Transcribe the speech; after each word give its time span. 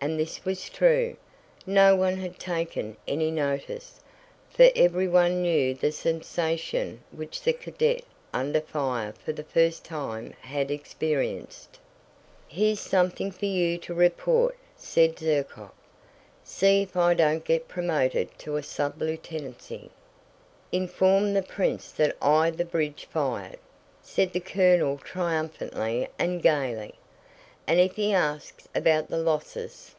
And 0.00 0.20
this 0.20 0.44
was 0.44 0.68
true. 0.68 1.16
No 1.64 1.96
one 1.96 2.18
had 2.18 2.38
taken 2.38 2.98
any 3.08 3.30
notice, 3.30 4.00
for 4.50 4.68
everyone 4.76 5.40
knew 5.40 5.74
the 5.74 5.92
sensation 5.92 7.02
which 7.10 7.40
the 7.40 7.54
cadet 7.54 8.04
under 8.30 8.60
fire 8.60 9.14
for 9.24 9.32
the 9.32 9.42
first 9.44 9.82
time 9.82 10.34
had 10.42 10.70
experienced. 10.70 11.78
"Here's 12.46 12.80
something 12.80 13.30
for 13.32 13.46
you 13.46 13.78
to 13.78 13.94
report," 13.94 14.58
said 14.76 15.16
Zherkóv. 15.16 15.70
"See 16.44 16.82
if 16.82 16.98
I 16.98 17.14
don't 17.14 17.42
get 17.42 17.66
promoted 17.66 18.28
to 18.40 18.58
a 18.58 18.60
sublieutenancy." 18.62 19.88
"Inform 20.70 21.32
the 21.32 21.40
prince 21.40 21.90
that 21.92 22.14
I 22.20 22.50
the 22.50 22.66
bridge 22.66 23.08
fired!" 23.10 23.56
said 24.02 24.34
the 24.34 24.40
colonel 24.40 24.98
triumphantly 24.98 26.08
and 26.18 26.42
gaily. 26.42 26.96
"And 27.66 27.80
if 27.80 27.96
he 27.96 28.12
asks 28.12 28.68
about 28.74 29.08
the 29.08 29.16
losses?" 29.16 29.94